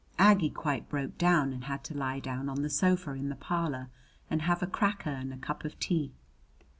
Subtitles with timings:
[0.17, 3.91] Aggie quite broke down and had to lie down on the sofa in the parlor
[4.31, 6.11] and have a cracker and a cup of tea.